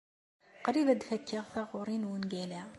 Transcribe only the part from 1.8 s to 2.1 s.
n